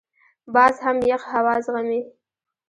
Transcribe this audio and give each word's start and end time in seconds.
باز 0.53 0.75
هم 0.85 0.97
یخ 1.11 1.23
هوا 1.33 1.53
زغمي 1.65 2.01